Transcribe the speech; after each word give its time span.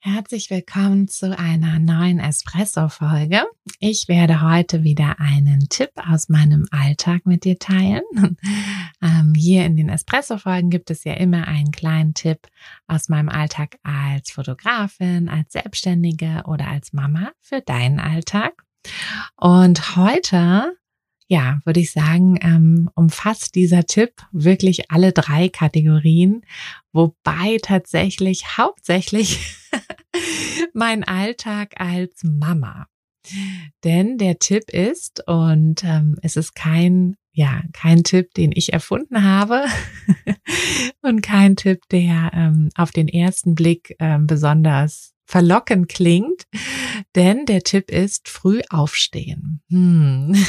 Herzlich 0.00 0.48
willkommen 0.48 1.08
zu 1.08 1.36
einer 1.36 1.80
neuen 1.80 2.20
Espresso-Folge. 2.20 3.42
Ich 3.80 4.06
werde 4.06 4.42
heute 4.42 4.84
wieder 4.84 5.18
einen 5.18 5.68
Tipp 5.68 5.90
aus 5.96 6.28
meinem 6.28 6.68
Alltag 6.70 7.26
mit 7.26 7.44
dir 7.44 7.58
teilen. 7.58 8.02
Ähm, 9.00 9.32
hier 9.36 9.64
in 9.64 9.76
den 9.76 9.88
Espresso-Folgen 9.88 10.70
gibt 10.70 10.90
es 10.90 11.04
ja 11.04 11.12
immer 11.12 11.46
einen 11.46 11.70
kleinen 11.70 12.14
Tipp 12.14 12.48
aus 12.88 13.08
meinem 13.08 13.28
Alltag 13.28 13.78
als 13.84 14.32
Fotografin, 14.32 15.28
als 15.28 15.52
Selbstständige 15.52 16.42
oder 16.46 16.66
als 16.66 16.92
Mama 16.92 17.30
für 17.40 17.60
deinen 17.60 18.00
Alltag. 18.00 18.64
Und 19.36 19.94
heute 19.94 20.76
ja, 21.28 21.60
würde 21.64 21.80
ich 21.80 21.92
sagen, 21.92 22.38
ähm, 22.40 22.90
umfasst 22.94 23.54
dieser 23.54 23.84
Tipp 23.84 24.12
wirklich 24.32 24.90
alle 24.90 25.12
drei 25.12 25.50
Kategorien, 25.50 26.42
wobei 26.92 27.58
tatsächlich 27.62 28.56
hauptsächlich 28.56 29.38
mein 30.78 31.02
Alltag 31.02 31.74
als 31.80 32.22
Mama. 32.22 32.86
Denn 33.84 34.16
der 34.16 34.38
Tipp 34.38 34.70
ist, 34.70 35.26
und 35.26 35.84
ähm, 35.84 36.16
es 36.22 36.36
ist 36.36 36.54
kein, 36.54 37.16
ja, 37.32 37.62
kein 37.72 38.04
Tipp, 38.04 38.32
den 38.34 38.52
ich 38.54 38.72
erfunden 38.72 39.24
habe 39.24 39.64
und 41.02 41.20
kein 41.20 41.56
Tipp, 41.56 41.80
der 41.90 42.30
ähm, 42.32 42.70
auf 42.76 42.92
den 42.92 43.08
ersten 43.08 43.54
Blick 43.54 43.96
ähm, 43.98 44.26
besonders 44.26 45.14
verlockend 45.28 45.90
klingt, 45.90 46.44
denn 47.14 47.44
der 47.44 47.62
Tipp 47.62 47.90
ist 47.90 48.28
früh 48.28 48.62
aufstehen. 48.70 49.60
Hm. 49.70 50.34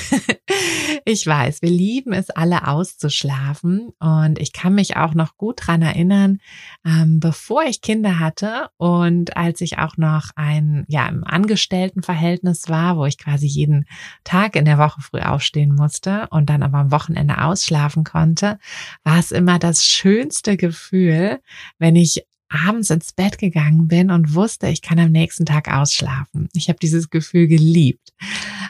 Ich 1.05 1.25
weiß, 1.25 1.61
wir 1.61 1.69
lieben 1.69 2.13
es 2.13 2.30
alle 2.30 2.67
auszuschlafen 2.67 3.89
und 3.99 4.39
ich 4.39 4.53
kann 4.53 4.75
mich 4.75 4.97
auch 4.97 5.13
noch 5.13 5.38
gut 5.38 5.59
dran 5.66 5.81
erinnern, 5.81 6.39
ähm, 6.86 7.19
bevor 7.19 7.63
ich 7.63 7.81
Kinder 7.81 8.19
hatte 8.19 8.69
und 8.77 9.38
als 9.38 9.61
ich 9.61 9.77
auch 9.77 9.97
noch 9.97 10.31
ein, 10.36 10.86
ja, 10.88 11.08
im 11.08 11.23
Angestelltenverhältnis 11.23 12.69
war, 12.69 12.97
wo 12.97 13.05
ich 13.05 13.17
quasi 13.17 13.47
jeden 13.47 13.86
Tag 14.23 14.55
in 14.55 14.66
der 14.66 14.77
Woche 14.77 15.02
früh 15.02 15.19
aufstehen 15.19 15.73
musste 15.73 16.27
und 16.31 16.49
dann 16.49 16.64
aber 16.64 16.80
am 16.80 16.91
Wochenende 16.91 17.41
ausschlafen 17.41 18.03
konnte, 18.03 18.59
war 19.03 19.19
es 19.19 19.31
immer 19.31 19.58
das 19.58 19.86
schönste 19.86 20.58
Gefühl, 20.58 21.39
wenn 21.77 21.95
ich 21.95 22.25
abends 22.50 22.89
ins 22.89 23.14
Bett 23.14 23.38
gegangen 23.38 23.88
bin 23.88 24.11
und 24.11 24.33
wusste, 24.33 24.67
ich 24.67 24.81
kann 24.81 25.00
am 25.00 25.11
nächsten 25.11 25.45
Tag 25.45 25.72
ausschlafen. 25.72 26.50
Ich 26.53 26.67
habe 26.69 26.80
dieses 26.80 27.10
Gefühl 27.10 27.48
geliebt. 27.48 28.14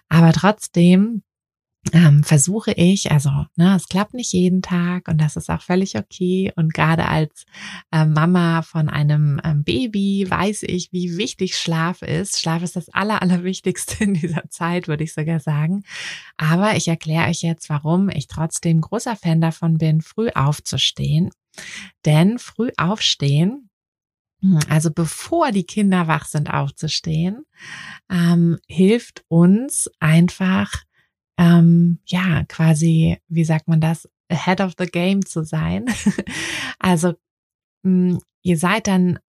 Aber 0.09 0.33
trotzdem 0.33 1.23
ähm, 1.93 2.23
versuche 2.23 2.71
ich, 2.71 3.11
also 3.11 3.29
ne, 3.55 3.75
es 3.75 3.87
klappt 3.87 4.13
nicht 4.13 4.33
jeden 4.33 4.61
Tag 4.61 5.07
und 5.07 5.19
das 5.19 5.37
ist 5.37 5.49
auch 5.49 5.61
völlig 5.61 5.97
okay. 5.97 6.51
Und 6.55 6.73
gerade 6.73 7.07
als 7.07 7.45
äh, 7.91 8.05
Mama 8.05 8.61
von 8.63 8.89
einem 8.89 9.39
ähm, 9.43 9.63
Baby 9.63 10.25
weiß 10.29 10.63
ich, 10.63 10.91
wie 10.91 11.17
wichtig 11.17 11.55
Schlaf 11.57 12.01
ist. 12.01 12.39
Schlaf 12.39 12.63
ist 12.63 12.75
das 12.75 12.89
Aller, 12.89 13.21
Allerwichtigste 13.21 14.03
in 14.03 14.13
dieser 14.13 14.49
Zeit, 14.49 14.87
würde 14.87 15.05
ich 15.05 15.13
sogar 15.13 15.39
sagen. 15.39 15.83
Aber 16.37 16.75
ich 16.75 16.87
erkläre 16.87 17.29
euch 17.29 17.41
jetzt, 17.41 17.69
warum 17.69 18.09
ich 18.09 18.27
trotzdem 18.27 18.81
großer 18.81 19.15
Fan 19.15 19.39
davon 19.39 19.77
bin, 19.77 20.01
früh 20.01 20.29
aufzustehen. 20.35 21.31
Denn 22.05 22.39
früh 22.39 22.71
aufstehen 22.77 23.68
also 24.69 24.91
bevor 24.91 25.51
die 25.51 25.65
Kinder 25.65 26.07
wach 26.07 26.25
sind, 26.25 26.49
aufzustehen, 26.49 27.45
ähm, 28.09 28.57
hilft 28.67 29.23
uns 29.27 29.89
einfach, 29.99 30.71
ähm, 31.37 31.99
ja, 32.05 32.43
quasi, 32.45 33.17
wie 33.27 33.43
sagt 33.43 33.67
man 33.67 33.81
das, 33.81 34.07
ahead 34.29 34.61
of 34.61 34.73
the 34.77 34.85
game 34.85 35.25
zu 35.25 35.43
sein. 35.43 35.85
also 36.79 37.13
mh, 37.83 38.13
hm, 38.13 38.19
ihr 38.41 38.57
seid 38.57 38.87
dann, 38.87 39.19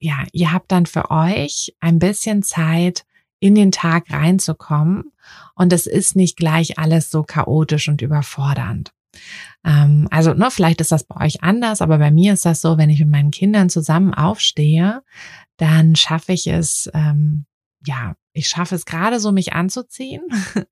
ja, 0.00 0.24
ihr 0.32 0.52
habt 0.52 0.72
dann 0.72 0.86
für 0.86 1.10
euch 1.10 1.76
ein 1.80 1.98
bisschen 1.98 2.42
Zeit, 2.42 3.04
in 3.42 3.56
den 3.56 3.72
Tag 3.72 4.12
reinzukommen 4.12 5.12
und 5.56 5.72
es 5.72 5.88
ist 5.88 6.14
nicht 6.14 6.36
gleich 6.36 6.78
alles 6.78 7.10
so 7.10 7.24
chaotisch 7.24 7.88
und 7.88 8.00
überfordernd. 8.00 8.92
Ähm, 9.64 10.08
also, 10.10 10.34
ne, 10.34 10.50
vielleicht 10.50 10.80
ist 10.80 10.92
das 10.92 11.04
bei 11.04 11.24
euch 11.24 11.42
anders, 11.42 11.80
aber 11.82 11.98
bei 11.98 12.10
mir 12.10 12.32
ist 12.32 12.44
das 12.44 12.60
so, 12.60 12.78
wenn 12.78 12.90
ich 12.90 13.00
mit 13.00 13.08
meinen 13.08 13.30
Kindern 13.30 13.68
zusammen 13.70 14.14
aufstehe, 14.14 15.02
dann 15.56 15.96
schaffe 15.96 16.32
ich 16.32 16.46
es, 16.46 16.90
ähm, 16.94 17.46
ja, 17.84 18.14
ich 18.32 18.48
schaffe 18.48 18.74
es 18.74 18.86
gerade 18.86 19.20
so, 19.20 19.30
mich 19.30 19.52
anzuziehen, 19.52 20.22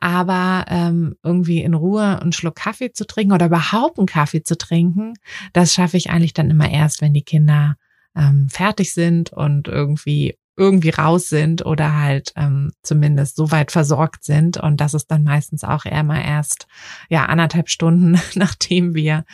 aber 0.00 0.64
ähm, 0.68 1.16
irgendwie 1.22 1.60
in 1.60 1.74
Ruhe 1.74 2.20
einen 2.20 2.32
Schluck 2.32 2.56
Kaffee 2.56 2.92
zu 2.92 3.06
trinken 3.06 3.32
oder 3.32 3.46
überhaupt 3.46 3.98
einen 3.98 4.06
Kaffee 4.06 4.42
zu 4.42 4.56
trinken, 4.56 5.14
das 5.52 5.74
schaffe 5.74 5.96
ich 5.96 6.10
eigentlich 6.10 6.34
dann 6.34 6.50
immer 6.50 6.70
erst, 6.70 7.02
wenn 7.02 7.12
die 7.12 7.22
Kinder 7.22 7.76
ähm, 8.16 8.48
fertig 8.48 8.94
sind 8.94 9.32
und 9.32 9.68
irgendwie 9.68 10.38
irgendwie 10.56 10.90
raus 10.90 11.28
sind 11.28 11.64
oder 11.64 11.94
halt 12.00 12.32
ähm, 12.36 12.72
zumindest 12.82 13.36
so 13.36 13.50
weit 13.50 13.70
versorgt 13.70 14.24
sind. 14.24 14.56
Und 14.56 14.80
das 14.80 14.94
ist 14.94 15.10
dann 15.10 15.22
meistens 15.22 15.64
auch 15.64 15.84
eher 15.84 16.02
mal 16.02 16.22
erst 16.22 16.66
ja 17.08 17.26
anderthalb 17.26 17.68
Stunden, 17.68 18.20
nachdem 18.34 18.94
wir, 18.94 19.24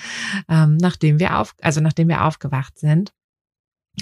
ähm, 0.49 0.77
nachdem 0.77 1.21
wir 1.21 1.39
auf, 1.39 1.55
also 1.63 1.81
nachdem 1.81 2.09
wir 2.09 2.25
aufgewacht 2.25 2.79
sind. 2.79 3.13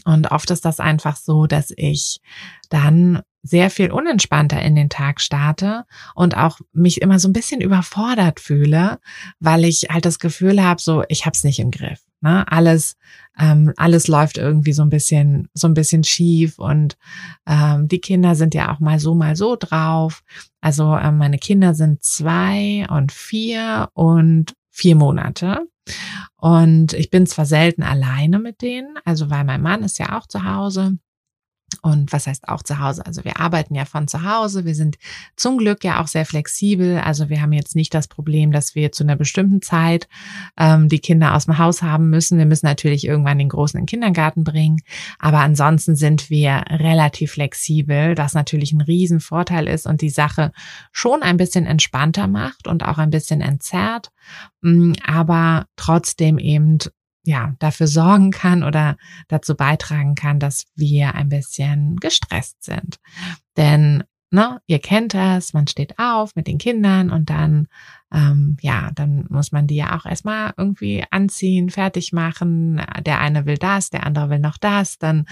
Und 0.04 0.30
oft 0.30 0.50
ist 0.50 0.64
das 0.64 0.80
einfach 0.80 1.16
so, 1.16 1.46
dass 1.46 1.72
ich 1.76 2.20
dann 2.68 3.22
sehr 3.42 3.70
viel 3.70 3.90
unentspannter 3.90 4.60
in 4.62 4.74
den 4.74 4.88
Tag 4.88 5.20
starte 5.20 5.84
und 6.14 6.36
auch 6.36 6.60
mich 6.72 7.00
immer 7.00 7.18
so 7.18 7.28
ein 7.28 7.32
bisschen 7.32 7.60
überfordert 7.60 8.38
fühle, 8.38 9.00
weil 9.40 9.64
ich 9.64 9.88
halt 9.90 10.04
das 10.04 10.18
Gefühl 10.18 10.62
habe, 10.62 10.80
so 10.80 11.04
ich 11.08 11.26
habe 11.26 11.34
es 11.34 11.44
nicht 11.44 11.58
im 11.58 11.70
Griff. 11.70 12.00
Ne? 12.20 12.50
Alles, 12.50 12.96
ähm, 13.38 13.72
alles 13.76 14.08
läuft 14.08 14.38
irgendwie 14.38 14.72
so 14.72 14.82
ein 14.82 14.90
bisschen, 14.90 15.48
so 15.54 15.66
ein 15.68 15.74
bisschen 15.74 16.04
schief 16.04 16.58
und 16.58 16.96
ähm, 17.46 17.88
die 17.88 18.00
Kinder 18.00 18.34
sind 18.34 18.54
ja 18.54 18.72
auch 18.72 18.80
mal 18.80 18.98
so, 18.98 19.14
mal 19.14 19.36
so 19.36 19.56
drauf. 19.58 20.22
Also 20.60 20.96
ähm, 20.96 21.18
meine 21.18 21.38
Kinder 21.38 21.74
sind 21.74 22.02
zwei 22.02 22.86
und 22.90 23.12
vier 23.12 23.88
und 23.94 24.54
vier 24.70 24.96
Monate. 24.96 25.66
Und 26.36 26.92
ich 26.92 27.10
bin 27.10 27.26
zwar 27.26 27.46
selten 27.46 27.82
alleine 27.82 28.38
mit 28.38 28.62
denen, 28.62 28.96
also 29.04 29.30
weil 29.30 29.44
mein 29.44 29.62
Mann 29.62 29.82
ist 29.82 29.98
ja 29.98 30.18
auch 30.18 30.26
zu 30.26 30.44
Hause. 30.44 30.98
Und 31.82 32.12
was 32.12 32.26
heißt 32.26 32.48
auch 32.48 32.62
zu 32.62 32.78
Hause? 32.78 33.04
Also 33.06 33.24
wir 33.24 33.38
arbeiten 33.40 33.74
ja 33.74 33.84
von 33.84 34.08
zu 34.08 34.22
Hause. 34.22 34.64
Wir 34.64 34.74
sind 34.74 34.98
zum 35.36 35.58
Glück 35.58 35.84
ja 35.84 36.02
auch 36.02 36.06
sehr 36.06 36.26
flexibel. 36.26 36.98
Also 36.98 37.28
wir 37.28 37.40
haben 37.40 37.52
jetzt 37.52 37.76
nicht 37.76 37.94
das 37.94 38.08
Problem, 38.08 38.52
dass 38.52 38.74
wir 38.74 38.92
zu 38.92 39.04
einer 39.04 39.16
bestimmten 39.16 39.62
Zeit 39.62 40.08
ähm, 40.58 40.88
die 40.88 40.98
Kinder 40.98 41.34
aus 41.34 41.46
dem 41.46 41.58
Haus 41.58 41.82
haben 41.82 42.10
müssen. 42.10 42.38
Wir 42.38 42.46
müssen 42.46 42.66
natürlich 42.66 43.06
irgendwann 43.06 43.38
den 43.38 43.48
Großen 43.48 43.78
in 43.78 43.84
den 43.84 43.88
Kindergarten 43.88 44.44
bringen. 44.44 44.82
Aber 45.18 45.38
ansonsten 45.38 45.96
sind 45.96 46.30
wir 46.30 46.64
relativ 46.68 47.32
flexibel, 47.32 48.16
was 48.16 48.34
natürlich 48.34 48.72
ein 48.72 48.80
Riesenvorteil 48.80 49.68
ist 49.68 49.86
und 49.86 50.00
die 50.00 50.10
Sache 50.10 50.52
schon 50.92 51.22
ein 51.22 51.36
bisschen 51.36 51.66
entspannter 51.66 52.26
macht 52.26 52.68
und 52.68 52.84
auch 52.84 52.98
ein 52.98 53.10
bisschen 53.10 53.40
entzerrt. 53.40 54.10
Mm, 54.60 54.92
aber 55.06 55.66
trotzdem 55.76 56.38
eben 56.38 56.78
ja, 57.24 57.54
dafür 57.58 57.86
sorgen 57.86 58.30
kann 58.30 58.62
oder 58.62 58.96
dazu 59.28 59.54
beitragen 59.54 60.14
kann, 60.14 60.38
dass 60.38 60.64
wir 60.74 61.14
ein 61.14 61.28
bisschen 61.28 61.96
gestresst 61.96 62.62
sind. 62.62 62.98
Denn 63.56 64.04
ne, 64.30 64.60
ihr 64.66 64.78
kennt 64.78 65.14
das, 65.14 65.52
man 65.52 65.66
steht 65.66 65.98
auf 65.98 66.36
mit 66.36 66.46
den 66.46 66.58
Kindern 66.58 67.10
und 67.10 67.30
dann, 67.30 67.66
ähm, 68.12 68.56
ja, 68.60 68.90
dann 68.94 69.26
muss 69.28 69.52
man 69.52 69.66
die 69.66 69.76
ja 69.76 69.96
auch 69.96 70.06
erstmal 70.06 70.52
irgendwie 70.56 71.04
anziehen, 71.10 71.70
fertig 71.70 72.12
machen. 72.12 72.80
Der 73.04 73.20
eine 73.20 73.46
will 73.46 73.56
das, 73.56 73.90
der 73.90 74.04
andere 74.04 74.30
will 74.30 74.38
noch 74.38 74.56
das. 74.56 74.98
Dann, 74.98 75.26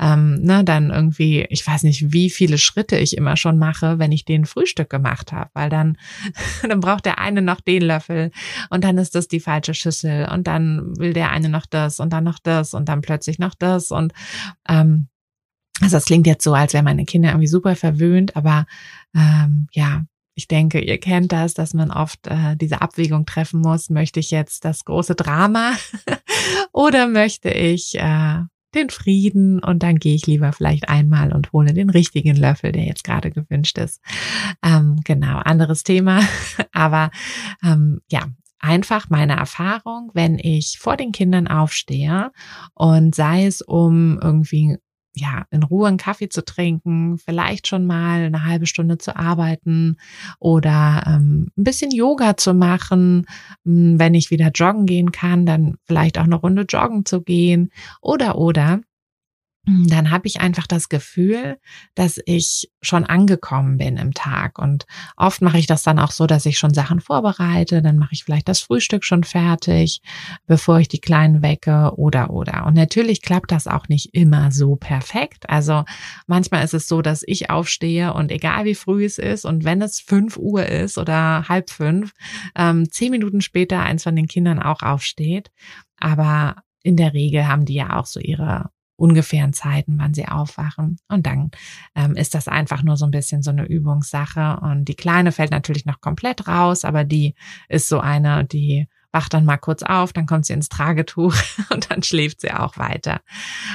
ähm, 0.00 0.40
ne, 0.42 0.64
dann 0.64 0.90
irgendwie, 0.90 1.46
ich 1.50 1.66
weiß 1.66 1.82
nicht, 1.82 2.12
wie 2.12 2.30
viele 2.30 2.58
Schritte 2.58 2.96
ich 2.96 3.16
immer 3.16 3.36
schon 3.36 3.58
mache, 3.58 3.98
wenn 3.98 4.12
ich 4.12 4.24
den 4.24 4.46
Frühstück 4.46 4.90
gemacht 4.90 5.32
habe, 5.32 5.50
weil 5.54 5.68
dann, 5.68 5.96
dann 6.68 6.80
braucht 6.80 7.04
der 7.06 7.18
eine 7.18 7.42
noch 7.42 7.60
den 7.60 7.82
Löffel 7.82 8.30
und 8.70 8.84
dann 8.84 8.98
ist 8.98 9.14
das 9.14 9.28
die 9.28 9.40
falsche 9.40 9.74
Schüssel 9.74 10.28
und 10.32 10.46
dann 10.46 10.96
will 10.96 11.12
der 11.12 11.30
eine 11.30 11.48
noch 11.48 11.66
das 11.66 12.00
und 12.00 12.12
dann 12.12 12.24
noch 12.24 12.38
das 12.38 12.74
und 12.74 12.88
dann 12.88 13.00
plötzlich 13.00 13.38
noch 13.38 13.54
das 13.54 13.90
und 13.90 14.12
ähm, 14.68 15.08
also 15.80 15.96
das 15.96 16.04
klingt 16.04 16.26
jetzt 16.26 16.44
so, 16.44 16.54
als 16.54 16.72
wären 16.72 16.84
meine 16.84 17.04
Kinder 17.04 17.30
irgendwie 17.30 17.48
super 17.48 17.76
verwöhnt, 17.76 18.36
aber 18.36 18.66
ähm, 19.14 19.68
ja, 19.72 20.04
ich 20.34 20.48
denke, 20.48 20.80
ihr 20.80 20.98
kennt 20.98 21.32
das, 21.32 21.54
dass 21.54 21.74
man 21.74 21.90
oft 21.90 22.26
äh, 22.26 22.56
diese 22.56 22.82
Abwägung 22.82 23.24
treffen 23.24 23.60
muss. 23.60 23.88
Möchte 23.88 24.18
ich 24.18 24.30
jetzt 24.30 24.64
das 24.64 24.84
große 24.84 25.14
Drama 25.14 25.72
oder 26.72 27.06
möchte 27.06 27.50
ich 27.50 27.94
äh, 27.96 28.40
den 28.74 28.90
Frieden 28.90 29.60
und 29.62 29.82
dann 29.84 29.96
gehe 29.96 30.16
ich 30.16 30.26
lieber 30.26 30.52
vielleicht 30.52 30.88
einmal 30.88 31.32
und 31.32 31.52
hole 31.52 31.72
den 31.72 31.90
richtigen 31.90 32.36
Löffel, 32.36 32.72
der 32.72 32.84
jetzt 32.84 33.04
gerade 33.04 33.30
gewünscht 33.30 33.78
ist. 33.78 34.00
Ähm, 34.64 35.00
genau, 35.04 35.38
anderes 35.38 35.84
Thema. 35.84 36.20
Aber 36.72 37.10
ähm, 37.62 38.00
ja, 38.10 38.26
einfach 38.58 39.10
meine 39.10 39.36
Erfahrung, 39.36 40.10
wenn 40.14 40.38
ich 40.38 40.78
vor 40.80 40.96
den 40.96 41.12
Kindern 41.12 41.46
aufstehe 41.46 42.32
und 42.74 43.14
sei 43.14 43.46
es 43.46 43.62
um 43.62 44.18
irgendwie 44.20 44.78
ja, 45.16 45.44
in 45.50 45.62
Ruhe 45.62 45.88
einen 45.88 45.96
Kaffee 45.96 46.28
zu 46.28 46.44
trinken, 46.44 47.18
vielleicht 47.18 47.68
schon 47.68 47.86
mal 47.86 48.24
eine 48.24 48.44
halbe 48.44 48.66
Stunde 48.66 48.98
zu 48.98 49.16
arbeiten 49.16 49.96
oder 50.40 51.04
ähm, 51.06 51.50
ein 51.56 51.64
bisschen 51.64 51.92
Yoga 51.92 52.36
zu 52.36 52.52
machen, 52.52 53.26
hm, 53.64 53.98
wenn 53.98 54.14
ich 54.14 54.30
wieder 54.30 54.50
joggen 54.50 54.86
gehen 54.86 55.12
kann, 55.12 55.46
dann 55.46 55.76
vielleicht 55.84 56.18
auch 56.18 56.24
eine 56.24 56.34
Runde 56.34 56.62
joggen 56.68 57.04
zu 57.04 57.22
gehen 57.22 57.70
oder 58.00 58.38
oder 58.38 58.80
dann 59.66 60.10
habe 60.10 60.26
ich 60.26 60.40
einfach 60.40 60.66
das 60.66 60.90
Gefühl, 60.90 61.58
dass 61.94 62.20
ich 62.26 62.70
schon 62.82 63.04
angekommen 63.04 63.78
bin 63.78 63.96
im 63.96 64.12
Tag. 64.12 64.58
Und 64.58 64.84
oft 65.16 65.40
mache 65.40 65.58
ich 65.58 65.66
das 65.66 65.82
dann 65.82 65.98
auch 65.98 66.10
so, 66.10 66.26
dass 66.26 66.44
ich 66.44 66.58
schon 66.58 66.74
Sachen 66.74 67.00
vorbereite. 67.00 67.80
Dann 67.80 67.96
mache 67.96 68.12
ich 68.12 68.24
vielleicht 68.24 68.48
das 68.48 68.60
Frühstück 68.60 69.04
schon 69.04 69.24
fertig, 69.24 70.02
bevor 70.46 70.80
ich 70.80 70.88
die 70.88 71.00
Kleinen 71.00 71.42
wecke 71.42 71.92
oder 71.96 72.30
oder. 72.30 72.66
Und 72.66 72.74
natürlich 72.74 73.22
klappt 73.22 73.52
das 73.52 73.66
auch 73.66 73.88
nicht 73.88 74.14
immer 74.14 74.52
so 74.52 74.76
perfekt. 74.76 75.48
Also 75.48 75.84
manchmal 76.26 76.62
ist 76.62 76.74
es 76.74 76.86
so, 76.86 77.00
dass 77.00 77.22
ich 77.26 77.48
aufstehe 77.48 78.12
und 78.12 78.30
egal 78.30 78.66
wie 78.66 78.74
früh 78.74 79.04
es 79.04 79.16
ist 79.16 79.46
und 79.46 79.64
wenn 79.64 79.80
es 79.80 80.00
fünf 80.00 80.36
Uhr 80.36 80.66
ist 80.66 80.98
oder 80.98 81.48
halb 81.48 81.70
fünf, 81.70 82.12
ähm, 82.54 82.90
zehn 82.90 83.10
Minuten 83.10 83.40
später 83.40 83.80
eins 83.80 84.02
von 84.02 84.14
den 84.14 84.28
Kindern 84.28 84.60
auch 84.60 84.82
aufsteht. 84.82 85.50
Aber 85.98 86.56
in 86.82 86.96
der 86.96 87.14
Regel 87.14 87.48
haben 87.48 87.64
die 87.64 87.74
ja 87.74 87.98
auch 87.98 88.06
so 88.06 88.20
ihre 88.20 88.73
ungefähren 88.96 89.52
Zeiten, 89.52 89.98
wann 89.98 90.14
sie 90.14 90.28
aufwachen. 90.28 90.98
Und 91.08 91.26
dann 91.26 91.50
ähm, 91.94 92.14
ist 92.14 92.34
das 92.34 92.48
einfach 92.48 92.82
nur 92.82 92.96
so 92.96 93.04
ein 93.04 93.10
bisschen 93.10 93.42
so 93.42 93.50
eine 93.50 93.66
Übungssache. 93.66 94.60
Und 94.60 94.86
die 94.86 94.94
Kleine 94.94 95.32
fällt 95.32 95.50
natürlich 95.50 95.84
noch 95.84 96.00
komplett 96.00 96.46
raus, 96.46 96.84
aber 96.84 97.04
die 97.04 97.34
ist 97.68 97.88
so 97.88 98.00
eine, 98.00 98.44
die 98.44 98.86
wacht 99.12 99.32
dann 99.32 99.44
mal 99.44 99.58
kurz 99.58 99.82
auf, 99.82 100.12
dann 100.12 100.26
kommt 100.26 100.46
sie 100.46 100.52
ins 100.52 100.68
Tragetuch 100.68 101.34
und 101.70 101.90
dann 101.90 102.02
schläft 102.02 102.40
sie 102.40 102.52
auch 102.52 102.76
weiter. 102.76 103.20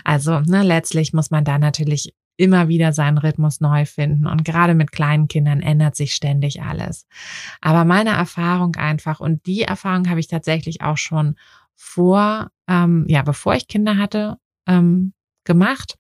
Also 0.04 0.40
ne, 0.42 0.64
letztlich 0.64 1.14
muss 1.14 1.32
man 1.32 1.46
da 1.46 1.58
natürlich 1.58 2.14
immer 2.40 2.70
wieder 2.70 2.94
seinen 2.94 3.18
Rhythmus 3.18 3.60
neu 3.60 3.86
finden. 3.86 4.26
Und 4.26 4.46
gerade 4.46 4.74
mit 4.74 4.94
kleinen 4.94 5.28
Kindern 5.28 5.62
ändert 5.62 5.98
sich 5.98 6.16
ständig 6.16 6.62
alles. 6.62 7.06
Aber 7.60 7.84
meine 7.84 8.12
Erfahrung 8.12 8.76
einfach, 8.78 9.20
und 9.20 9.46
die 9.46 9.64
Erfahrung 9.64 10.10
habe 10.10 10.22
ich 10.22 10.28
tatsächlich 10.28 10.82
auch 10.82 10.96
schon 10.96 11.36
vor, 11.76 12.50
ähm, 12.68 13.06
ja, 13.10 13.24
bevor 13.24 13.56
ich 13.56 13.68
Kinder 13.68 13.98
hatte, 13.98 14.38
ähm, 14.68 15.14
gemacht. 15.44 15.96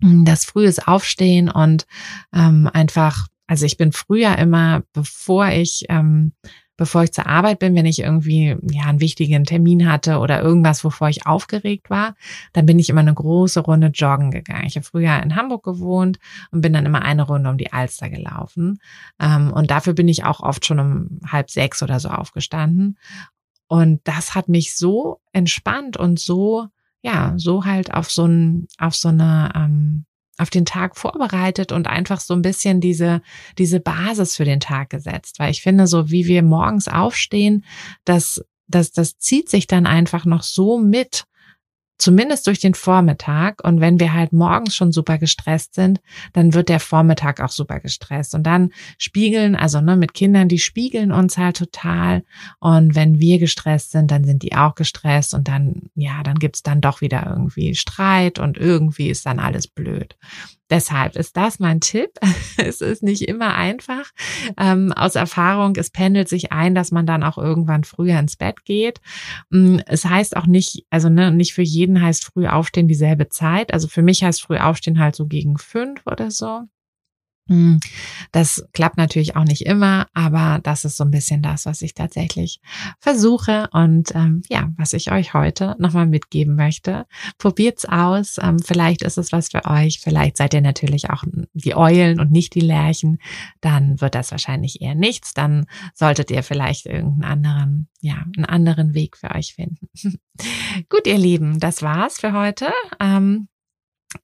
Das 0.00 0.46
frühes 0.46 0.78
Aufstehen 0.78 1.50
und 1.50 1.86
ähm, 2.34 2.70
einfach, 2.72 3.26
also 3.46 3.66
ich 3.66 3.76
bin 3.76 3.92
früher 3.92 4.38
immer, 4.38 4.82
bevor 4.94 5.48
ich 5.48 5.84
ähm, 5.90 6.32
bevor 6.80 7.02
ich 7.02 7.12
zur 7.12 7.26
Arbeit 7.26 7.58
bin, 7.58 7.74
wenn 7.74 7.84
ich 7.84 7.98
irgendwie 7.98 8.56
ja 8.70 8.84
einen 8.86 9.02
wichtigen 9.02 9.44
Termin 9.44 9.86
hatte 9.86 10.16
oder 10.16 10.40
irgendwas, 10.40 10.82
wovor 10.82 11.10
ich 11.10 11.26
aufgeregt 11.26 11.90
war, 11.90 12.14
dann 12.54 12.64
bin 12.64 12.78
ich 12.78 12.88
immer 12.88 13.02
eine 13.02 13.12
große 13.12 13.60
Runde 13.60 13.88
joggen 13.88 14.30
gegangen. 14.30 14.64
Ich 14.64 14.76
habe 14.76 14.86
früher 14.86 15.22
in 15.22 15.36
Hamburg 15.36 15.62
gewohnt 15.62 16.18
und 16.50 16.62
bin 16.62 16.72
dann 16.72 16.86
immer 16.86 17.02
eine 17.02 17.24
Runde 17.24 17.50
um 17.50 17.58
die 17.58 17.70
Alster 17.70 18.08
gelaufen. 18.08 18.80
Ähm, 19.20 19.52
und 19.52 19.70
dafür 19.70 19.92
bin 19.92 20.08
ich 20.08 20.24
auch 20.24 20.40
oft 20.40 20.64
schon 20.64 20.80
um 20.80 21.20
halb 21.30 21.50
sechs 21.50 21.82
oder 21.82 22.00
so 22.00 22.08
aufgestanden. 22.08 22.98
Und 23.68 24.00
das 24.04 24.34
hat 24.34 24.48
mich 24.48 24.74
so 24.74 25.20
entspannt 25.34 25.98
und 25.98 26.18
so 26.18 26.68
ja, 27.02 27.34
so 27.36 27.64
halt 27.64 27.92
auf 27.94 28.10
so 28.10 28.26
ein, 28.26 28.66
auf 28.78 28.94
so 28.94 29.08
eine, 29.08 29.52
ähm, 29.54 30.04
auf 30.38 30.50
den 30.50 30.64
Tag 30.64 30.96
vorbereitet 30.96 31.70
und 31.70 31.86
einfach 31.86 32.20
so 32.20 32.34
ein 32.34 32.42
bisschen 32.42 32.80
diese, 32.80 33.20
diese 33.58 33.78
Basis 33.78 34.36
für 34.36 34.44
den 34.44 34.60
Tag 34.60 34.90
gesetzt. 34.90 35.38
Weil 35.38 35.50
ich 35.50 35.62
finde, 35.62 35.86
so 35.86 36.10
wie 36.10 36.26
wir 36.26 36.42
morgens 36.42 36.88
aufstehen, 36.88 37.64
das, 38.04 38.42
das, 38.66 38.90
das 38.92 39.18
zieht 39.18 39.50
sich 39.50 39.66
dann 39.66 39.86
einfach 39.86 40.24
noch 40.24 40.42
so 40.42 40.78
mit 40.78 41.24
zumindest 42.00 42.46
durch 42.46 42.58
den 42.58 42.74
Vormittag. 42.74 43.62
Und 43.64 43.80
wenn 43.80 44.00
wir 44.00 44.12
halt 44.12 44.32
morgens 44.32 44.74
schon 44.74 44.92
super 44.92 45.18
gestresst 45.18 45.74
sind, 45.74 46.00
dann 46.32 46.54
wird 46.54 46.68
der 46.68 46.80
Vormittag 46.80 47.40
auch 47.40 47.50
super 47.50 47.80
gestresst. 47.80 48.34
Und 48.34 48.44
dann 48.44 48.70
spiegeln, 48.98 49.54
also 49.54 49.80
ne, 49.80 49.96
mit 49.96 50.14
Kindern, 50.14 50.48
die 50.48 50.58
spiegeln 50.58 51.12
uns 51.12 51.38
halt 51.38 51.56
total. 51.56 52.24
Und 52.58 52.94
wenn 52.94 53.20
wir 53.20 53.38
gestresst 53.38 53.92
sind, 53.92 54.10
dann 54.10 54.24
sind 54.24 54.42
die 54.42 54.54
auch 54.54 54.74
gestresst. 54.74 55.34
Und 55.34 55.48
dann, 55.48 55.90
ja, 55.94 56.22
dann 56.22 56.36
gibt's 56.36 56.62
dann 56.62 56.80
doch 56.80 57.00
wieder 57.00 57.26
irgendwie 57.28 57.74
Streit 57.74 58.38
und 58.38 58.58
irgendwie 58.58 59.10
ist 59.10 59.26
dann 59.26 59.38
alles 59.38 59.66
blöd. 59.66 60.16
Deshalb 60.70 61.16
ist 61.16 61.36
das 61.36 61.58
mein 61.58 61.80
Tipp. 61.80 62.10
Es 62.56 62.82
ist 62.82 63.02
nicht 63.02 63.22
immer 63.22 63.54
einfach. 63.54 64.10
Ähm, 64.58 64.92
aus 64.92 65.14
Erfahrung, 65.14 65.74
es 65.76 65.88
pendelt 65.88 66.28
sich 66.28 66.52
ein, 66.52 66.74
dass 66.74 66.92
man 66.92 67.06
dann 67.06 67.22
auch 67.22 67.38
irgendwann 67.38 67.84
früher 67.84 68.18
ins 68.18 68.36
Bett 68.36 68.66
geht. 68.66 69.00
Mm, 69.48 69.78
es 69.86 70.04
heißt 70.04 70.36
auch 70.36 70.46
nicht, 70.46 70.84
also 70.90 71.08
ne, 71.08 71.30
nicht 71.30 71.54
für 71.54 71.62
jeden 71.62 72.02
heißt 72.02 72.24
früh 72.24 72.46
aufstehen 72.46 72.86
dieselbe 72.86 73.30
Zeit. 73.30 73.72
Also 73.72 73.88
für 73.88 74.02
mich 74.02 74.22
heißt 74.22 74.42
früh 74.42 74.58
aufstehen 74.58 74.98
halt 74.98 75.16
so 75.16 75.26
gegen 75.26 75.56
fünf 75.56 76.06
oder 76.06 76.30
so. 76.30 76.64
Hm, 77.50 77.80
das 78.30 78.64
klappt 78.72 78.96
natürlich 78.96 79.34
auch 79.34 79.42
nicht 79.42 79.66
immer, 79.66 80.06
aber 80.14 80.60
das 80.62 80.84
ist 80.84 80.96
so 80.96 81.02
ein 81.02 81.10
bisschen 81.10 81.42
das, 81.42 81.66
was 81.66 81.82
ich 81.82 81.94
tatsächlich 81.94 82.60
versuche 83.00 83.68
und 83.72 84.14
ähm, 84.14 84.42
ja, 84.48 84.70
was 84.76 84.92
ich 84.92 85.10
euch 85.10 85.34
heute 85.34 85.74
nochmal 85.80 86.06
mitgeben 86.06 86.54
möchte. 86.54 87.06
Probiert's 87.38 87.86
aus. 87.86 88.38
Ähm, 88.40 88.60
vielleicht 88.60 89.02
ist 89.02 89.18
es 89.18 89.32
was 89.32 89.48
für 89.48 89.64
euch. 89.64 89.98
Vielleicht 89.98 90.36
seid 90.36 90.54
ihr 90.54 90.60
natürlich 90.60 91.10
auch 91.10 91.24
die 91.52 91.74
Eulen 91.74 92.20
und 92.20 92.30
nicht 92.30 92.54
die 92.54 92.60
Lerchen. 92.60 93.18
Dann 93.60 94.00
wird 94.00 94.14
das 94.14 94.30
wahrscheinlich 94.30 94.80
eher 94.80 94.94
nichts. 94.94 95.34
Dann 95.34 95.66
solltet 95.92 96.30
ihr 96.30 96.44
vielleicht 96.44 96.86
irgendeinen 96.86 97.46
anderen, 97.46 97.88
ja, 98.00 98.24
einen 98.36 98.44
anderen 98.44 98.94
Weg 98.94 99.16
für 99.16 99.34
euch 99.34 99.54
finden. 99.56 99.88
Gut, 100.88 101.08
ihr 101.08 101.18
Lieben, 101.18 101.58
das 101.58 101.82
war's 101.82 102.20
für 102.20 102.32
heute. 102.32 102.68
Ähm, 103.00 103.48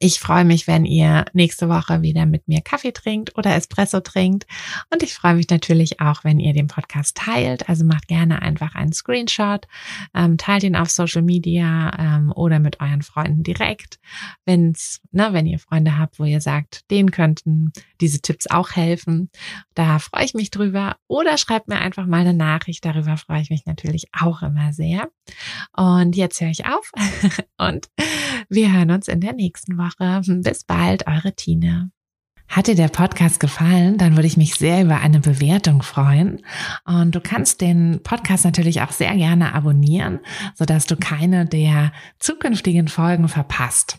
ich 0.00 0.18
freue 0.18 0.44
mich, 0.44 0.66
wenn 0.66 0.84
ihr 0.84 1.26
nächste 1.32 1.68
Woche 1.68 2.02
wieder 2.02 2.26
mit 2.26 2.48
mir 2.48 2.60
Kaffee 2.60 2.92
trinkt 2.92 3.36
oder 3.38 3.54
Espresso 3.54 4.00
trinkt. 4.00 4.46
Und 4.92 5.02
ich 5.02 5.14
freue 5.14 5.34
mich 5.34 5.48
natürlich 5.48 6.00
auch, 6.00 6.24
wenn 6.24 6.40
ihr 6.40 6.52
den 6.52 6.66
Podcast 6.66 7.16
teilt. 7.16 7.68
Also 7.68 7.84
macht 7.84 8.08
gerne 8.08 8.42
einfach 8.42 8.74
einen 8.74 8.92
Screenshot, 8.92 9.66
ähm, 10.12 10.38
teilt 10.38 10.64
ihn 10.64 10.74
auf 10.74 10.90
Social 10.90 11.22
Media 11.22 11.92
ähm, 11.98 12.32
oder 12.32 12.58
mit 12.58 12.80
euren 12.80 13.02
Freunden 13.02 13.44
direkt. 13.44 14.00
Wenn's, 14.44 15.00
ne, 15.12 15.28
wenn 15.32 15.46
ihr 15.46 15.60
Freunde 15.60 15.96
habt, 15.96 16.18
wo 16.18 16.24
ihr 16.24 16.40
sagt, 16.40 16.90
denen 16.90 17.12
könnten 17.12 17.72
diese 18.00 18.20
Tipps 18.20 18.48
auch 18.48 18.72
helfen. 18.72 19.30
Da 19.74 20.00
freue 20.00 20.24
ich 20.24 20.34
mich 20.34 20.50
drüber. 20.50 20.96
Oder 21.06 21.38
schreibt 21.38 21.68
mir 21.68 21.78
einfach 21.78 22.06
mal 22.06 22.20
eine 22.20 22.34
Nachricht. 22.34 22.84
Darüber 22.84 23.16
freue 23.16 23.40
ich 23.40 23.50
mich 23.50 23.66
natürlich 23.66 24.08
auch 24.12 24.42
immer 24.42 24.72
sehr. 24.72 25.08
Und 25.76 26.16
jetzt 26.16 26.40
höre 26.40 26.50
ich 26.50 26.66
auf 26.66 26.90
und 27.56 27.88
wir 28.48 28.72
hören 28.72 28.90
uns 28.90 29.08
in 29.08 29.20
der 29.20 29.32
nächsten 29.32 29.78
Woche. 29.78 30.22
Bis 30.42 30.64
bald, 30.64 31.06
eure 31.06 31.34
Tina. 31.34 31.90
Hat 32.48 32.68
dir 32.68 32.76
der 32.76 32.88
Podcast 32.88 33.40
gefallen, 33.40 33.98
dann 33.98 34.16
würde 34.16 34.28
ich 34.28 34.36
mich 34.36 34.54
sehr 34.54 34.82
über 34.82 35.00
eine 35.00 35.20
Bewertung 35.20 35.82
freuen. 35.82 36.42
Und 36.84 37.14
du 37.14 37.20
kannst 37.20 37.60
den 37.60 38.00
Podcast 38.02 38.44
natürlich 38.44 38.82
auch 38.82 38.92
sehr 38.92 39.14
gerne 39.16 39.52
abonnieren, 39.52 40.20
sodass 40.54 40.86
du 40.86 40.96
keine 40.96 41.46
der 41.46 41.92
zukünftigen 42.18 42.88
Folgen 42.88 43.28
verpasst. 43.28 43.98